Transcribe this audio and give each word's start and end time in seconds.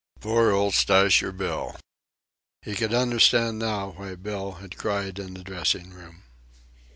Poor 0.19 0.49
old 0.49 0.73
Stowsher 0.73 1.31
Bill! 1.31 1.75
He 2.63 2.73
could 2.73 2.91
understand 2.91 3.59
now 3.59 3.89
why 3.95 4.15
Bill 4.15 4.53
had 4.53 4.75
cried 4.75 5.19
in 5.19 5.35
the 5.35 5.43
dressing 5.43 5.91
room. 5.93 6.23